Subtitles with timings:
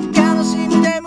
[0.00, 1.01] 悲しみで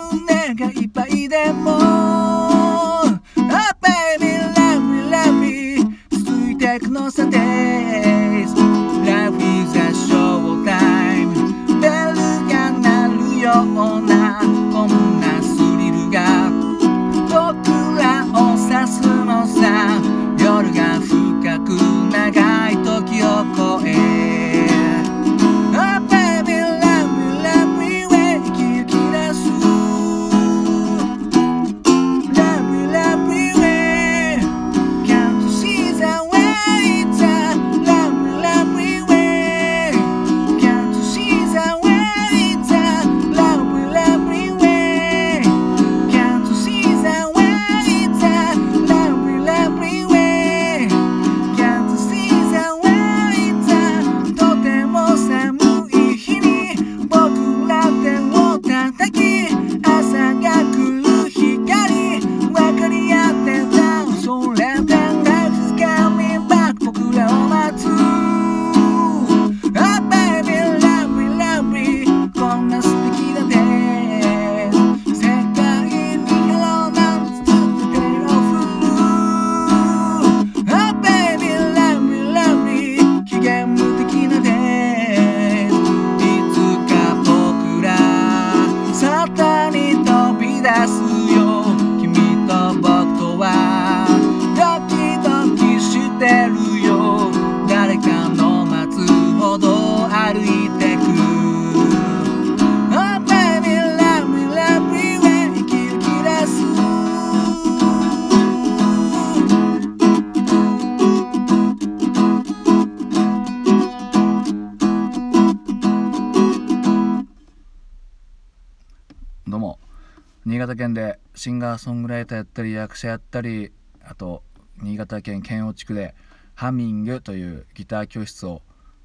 [120.56, 123.72] 新潟県でシンガーソングライターやったり役者やったり
[124.02, 124.42] あと
[124.80, 126.14] 新潟県県央地区で
[126.54, 128.62] ハミングというギター教室を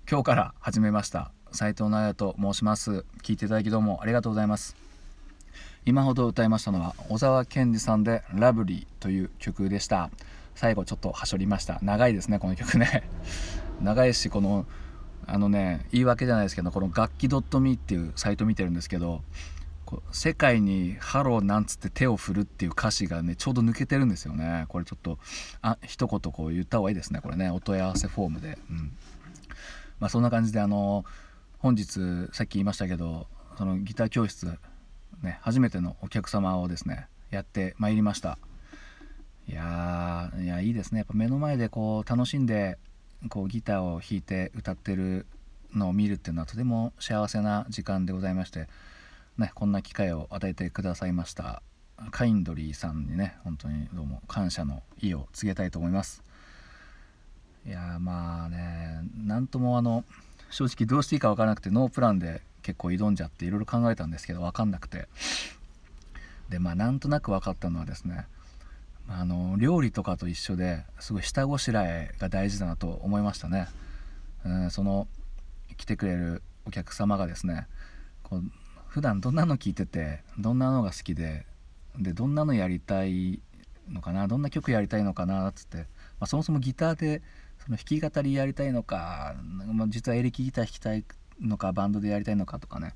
[0.10, 1.34] 今日から始めました。
[1.52, 3.04] 斉藤直也と申します。
[3.22, 4.78] 聞いていただきどうもありがとうございます。
[5.86, 10.10] 今ほど歌いましたのは小沢健二さんで「ラブリー」という曲でした。
[10.56, 11.80] 最後ちょっとはしょりました。
[11.82, 13.04] 長いですねこの曲ね。
[13.84, 14.66] 長いしこの
[15.28, 19.22] あのね言い訳じゃないですけどこの楽器 .me っていうサイト見てるんですけど
[20.12, 24.66] 世界にハローなんつって手を振るっていう歌詞がねちょうど抜けてるんですよね。
[24.70, 25.20] これちょっと
[25.62, 27.50] あ一言こう言った方がいいですねこれね。
[27.50, 28.58] お問い合わせフォームで。
[28.70, 28.92] うん。
[30.00, 31.06] まあそんな感じであの
[31.60, 33.28] 本日さっき言いましたけど
[33.58, 34.58] そのギター教室
[35.22, 38.38] ね初めてのお客様をですねやってまいりました。
[39.48, 41.00] いやいやいいですね。
[41.00, 42.78] やっぱ目の前でこう楽しんで
[43.30, 45.26] こうギターを弾いて歌ってる
[45.74, 48.68] のを見るっていうのはとても幸せな時間でございまして
[49.42, 51.62] ね、こんな機会を与えてくださいました。
[52.12, 56.24] カインドリーさんにね本当にどうも感謝の意を告げたいと思います。
[57.68, 60.04] いやまあね何ともあの
[60.50, 65.08] 正直どうしていいか分からなくてノープランで結構挑んじゃっていろいろ考えたんですけど分かんなくて。
[66.50, 68.28] でまあなんとなく分かったのはですね
[69.08, 73.68] あの料理とかと一緒ですごい下ごしらえが大事だなと思いましたね、
[74.46, 75.08] うん、その
[75.78, 77.68] 来てくれるお客様がですね
[78.24, 78.44] こう
[78.92, 81.46] 普段どんなの聴いててどんなのが好きで
[81.98, 83.40] でどんなのやりたい
[83.90, 85.86] のかなどんな曲やりたいのかなっつって、ま
[86.22, 87.22] あ、そもそもギターで
[87.64, 91.06] その弾き語りやりたいのか、まあ、実はエレキギター弾きたい
[91.40, 92.94] のかバンドでやりたいのかとかね、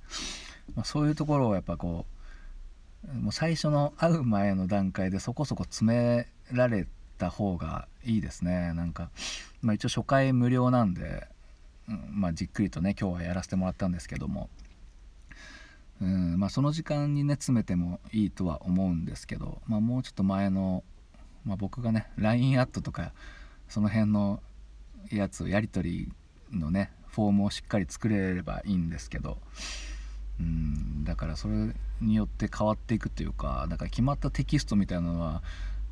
[0.75, 2.05] まあ、そういうところをやっぱこ
[3.07, 6.87] うもう最初の会う前の段階でそこそこ詰められ
[7.17, 8.73] た方がいいですね。
[8.73, 9.11] なんか、
[9.61, 11.25] まあ、一応初回無料なんで、
[11.87, 14.49] うんまあ、じっくりとね今日はやらせてもらったんですけども。
[16.01, 20.83] うんまあ、その時間にね詰めてもいいとは思うんですけど、まあ、もうちょっと前の、
[21.45, 23.13] まあ、僕がね LINE アットとか
[23.69, 24.41] その辺の
[25.09, 26.09] やつをやり取
[26.51, 29.37] りのねフォームをしっかり作れればいいんですけど
[30.39, 35.43] うんだからそれによって変わっていくというかだから決まったテキストみたいなのは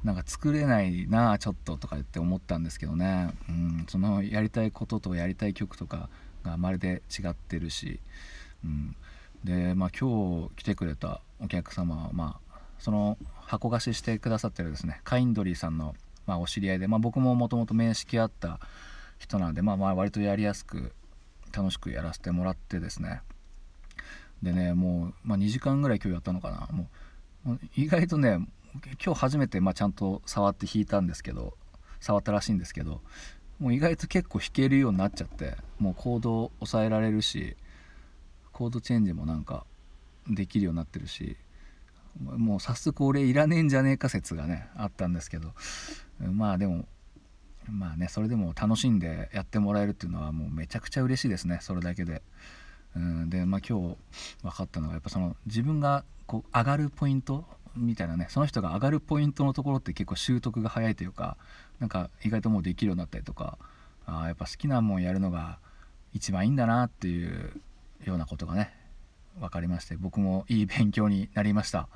[0.04, 3.34] なんか作れないなちょっととか言って思ったんですけどね。
[3.48, 6.10] うんそのやりたいこととやりたい曲とか
[6.44, 8.02] がまるで違ってるし、
[8.66, 8.96] うん、
[9.44, 15.96] で、まあ、今日来てくれたお客様は、まあ、その箱貸ししてくださってるですねカインドリーさんの、
[16.26, 18.60] まあ、お知り合いで、まあ、僕ももともと面識あった
[19.20, 20.94] 人なんで、まあ、まあ割とやりやすく
[21.56, 23.22] 楽しくやらせてもらってですね。
[24.42, 26.68] でねもう、まあ、2時間ぐらい今日やったのかな。
[26.72, 26.90] も
[27.48, 28.40] う意外とね
[29.04, 31.54] 今日初めて、まあ、ちゃんと触って弾いたんですけど
[32.00, 33.02] 触ったらしいんですけど
[33.60, 37.56] もう意外と結構弾けるようになっちゃってもうコードを抑えられるし
[38.54, 39.66] コードチェンジもなんか
[40.30, 41.36] できるようになってるし
[42.22, 45.54] もう早速俺いらねえんじゃねえか説がねあったんですけど
[46.20, 46.86] まあでも
[47.70, 52.22] まあねそれでも楽しんでやってもらえるっていうのはもうめちゃくちゃ嬉しいですねそれだけで。
[52.96, 53.98] うんでまあ今日
[54.44, 57.44] 分かったのはやっぱその自分がこう上がるポイント
[57.76, 61.38] みたいなねその人が上がるポイントのところって結構習得が早いというか
[61.80, 63.58] なんか意外ともうできるようになったりとか
[64.06, 65.58] あやっぱ好きなもんやるのが
[66.14, 67.60] 一番いいんだなっていう
[68.06, 68.74] ようなことがね
[69.40, 71.90] 分かりまして僕もいい勉強になりました。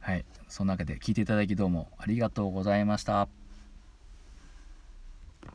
[0.00, 0.24] はい。
[0.48, 3.28] そんなわけで聞いていただきどうもありがとうございました。